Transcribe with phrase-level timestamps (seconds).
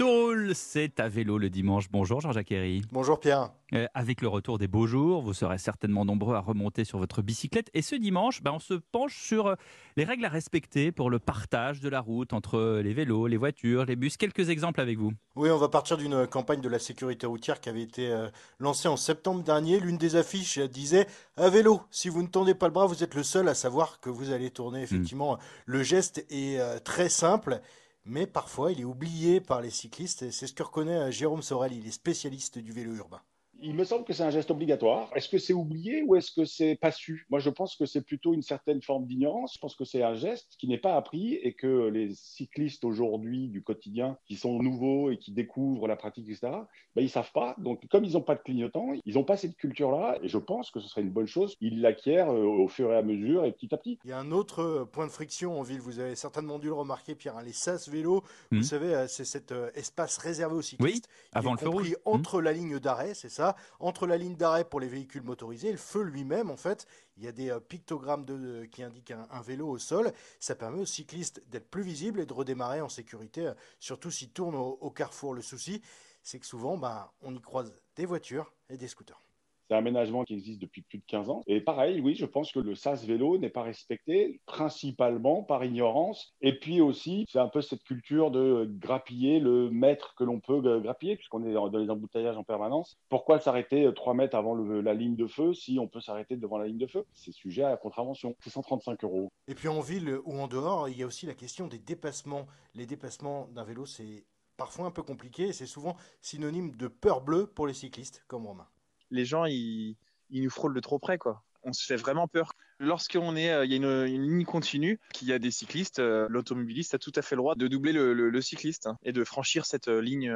[0.00, 1.88] Roule, c'est à vélo le dimanche.
[1.90, 2.82] Bonjour Jean-Jacques Herry.
[2.90, 3.50] Bonjour Pierre.
[3.74, 7.22] Euh, avec le retour des beaux jours, vous serez certainement nombreux à remonter sur votre
[7.22, 7.70] bicyclette.
[7.74, 9.54] Et ce dimanche, ben, on se penche sur euh,
[9.96, 13.84] les règles à respecter pour le partage de la route entre les vélos, les voitures,
[13.84, 14.16] les bus.
[14.16, 15.12] Quelques exemples avec vous.
[15.36, 18.88] Oui, on va partir d'une campagne de la sécurité routière qui avait été euh, lancée
[18.88, 19.78] en septembre dernier.
[19.78, 21.06] L'une des affiches disait
[21.36, 24.00] à vélo, si vous ne tendez pas le bras, vous êtes le seul à savoir
[24.00, 24.80] que vous allez tourner.
[24.80, 24.84] Hmm.
[24.84, 27.60] Effectivement, le geste est très simple
[28.04, 30.30] mais parfois il est oublié par les cyclistes.
[30.30, 33.20] C'est ce que reconnaît Jérôme Sorel, il est spécialiste du vélo urbain.
[33.66, 35.08] Il me semble que c'est un geste obligatoire.
[35.14, 37.24] Est-ce que c'est oublié ou est-ce que c'est pas su?
[37.30, 39.54] Moi, je pense que c'est plutôt une certaine forme d'ignorance.
[39.54, 43.48] Je pense que c'est un geste qui n'est pas appris et que les cyclistes aujourd'hui
[43.48, 46.52] du quotidien, qui sont nouveaux et qui découvrent la pratique, etc.,
[46.94, 47.56] ben, ils savent pas.
[47.56, 50.18] Donc, comme ils n'ont pas de clignotant, ils n'ont pas cette culture-là.
[50.22, 51.56] Et je pense que ce serait une bonne chose.
[51.62, 53.98] Ils l'acquièrent euh, au fur et à mesure et petit à petit.
[54.04, 55.80] Il y a un autre euh, point de friction en ville.
[55.80, 57.38] Vous avez certainement dû le remarquer, Pierre.
[57.38, 58.62] Hein, les sas vélos, vous hmm.
[58.62, 61.08] savez, euh, c'est cet espace réservé aux cyclistes.
[61.08, 61.96] Oui, avant le feu rouge.
[62.04, 65.72] Entre la ligne d'arrêt, c'est ça entre la ligne d'arrêt pour les véhicules motorisés et
[65.72, 69.42] le feu lui-même, en fait, il y a des euh, pictogrammes de, qui indiquent un,
[69.42, 70.12] vélo au sol.
[70.40, 74.30] Ça permet aux cyclistes d'être plus visibles et de redémarrer en sécurité, euh, surtout s'ils
[74.30, 75.34] tournent au, carrefour.
[75.34, 75.82] Le souci,
[76.22, 79.20] c'est que souvent, ben, on y croise des voitures et des scooters.
[79.68, 81.42] C'est un aménagement qui existe depuis plus de 15 ans.
[81.46, 86.34] Et pareil, oui, je pense que le SAS vélo n'est pas respecté, principalement par ignorance.
[86.42, 90.60] Et puis aussi, c'est un peu cette culture de grappiller le mètre que l'on peut
[90.80, 92.98] grappiller, puisqu'on est dans les embouteillages en permanence.
[93.08, 96.66] Pourquoi s'arrêter 3 mètres avant la ligne de feu si on peut s'arrêter devant la
[96.66, 97.06] ligne de feu?
[97.14, 98.36] C'est sujet à la contravention.
[98.40, 99.32] C'est 135 euros.
[99.48, 102.46] Et puis en ville ou en dehors, il y a aussi la question des dépassements.
[102.74, 104.26] Les dépassements d'un vélo, c'est
[104.56, 108.68] parfois un peu compliqué c'est souvent synonyme de peur bleue pour les cyclistes comme Romain
[109.14, 109.96] les gens, ils,
[110.30, 111.42] nous frôlent de trop près, quoi.
[111.62, 112.52] On se fait vraiment peur.
[112.80, 116.26] Lorsqu'on est, euh, il y a une, ligne continue, qu'il y a des cyclistes, euh,
[116.28, 119.64] l'automobiliste a tout à fait le droit de doubler le, cycliste hein, et de franchir
[119.64, 120.34] cette euh, ligne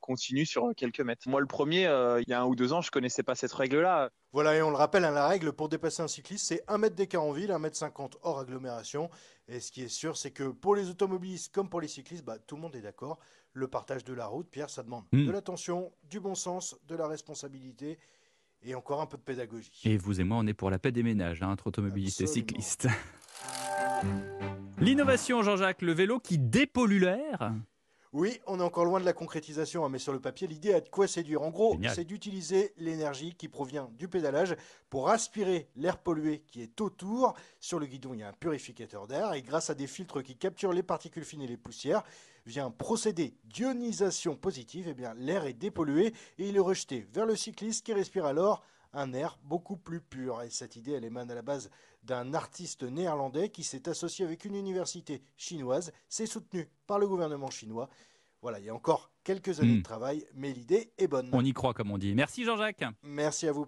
[0.00, 1.28] continue sur quelques mètres.
[1.28, 4.10] Moi, le premier, il y a un ou deux ans, je connaissais pas cette règle-là.
[4.32, 6.96] Voilà, et on le rappelle, hein, la règle pour dépasser un cycliste, c'est 1 mètre
[6.96, 9.08] d'écart en ville, 1 mètre 50 hors agglomération.
[9.48, 12.38] Et ce qui est sûr, c'est que pour les automobilistes comme pour les cyclistes, bah,
[12.38, 13.18] tout le monde est d'accord.
[13.52, 15.26] Le partage de la route, Pierre, ça demande hmm.
[15.26, 17.98] de l'attention, du bon sens, de la responsabilité
[18.66, 19.70] et encore un peu de pédagogie.
[19.84, 22.26] Et vous et moi, on est pour la paix des ménages, hein, entre automobilistes et
[22.26, 22.88] cyclistes.
[24.78, 27.54] L'innovation, Jean-Jacques, le vélo qui dépollue l'air
[28.16, 30.80] oui, on est encore loin de la concrétisation, hein, mais sur le papier, l'idée a
[30.80, 31.42] de quoi séduire.
[31.42, 34.56] En gros, c'est d'utiliser l'énergie qui provient du pédalage
[34.88, 37.34] pour aspirer l'air pollué qui est autour.
[37.60, 40.34] Sur le guidon, il y a un purificateur d'air et grâce à des filtres qui
[40.34, 42.04] capturent les particules fines et les poussières,
[42.46, 47.26] via un procédé d'ionisation positive, eh bien l'air est dépollué et il est rejeté vers
[47.26, 50.40] le cycliste qui respire alors un air beaucoup plus pur.
[50.40, 51.68] Et cette idée, elle émane à la base
[52.06, 55.92] d'un artiste néerlandais qui s'est associé avec une université chinoise.
[56.08, 57.88] C'est soutenu par le gouvernement chinois.
[58.42, 59.82] Voilà, il y a encore quelques années de hmm.
[59.82, 61.28] travail, mais l'idée est bonne.
[61.32, 62.14] On y croit, comme on dit.
[62.14, 62.84] Merci Jean-Jacques.
[63.02, 63.64] Merci à vous.